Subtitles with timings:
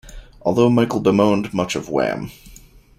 [0.41, 2.31] Although Michael bemoaned much of Wham!